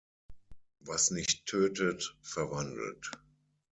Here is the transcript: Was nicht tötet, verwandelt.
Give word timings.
Was 0.85 1.11
nicht 1.11 1.45
tötet, 1.45 2.17
verwandelt. 2.23 3.11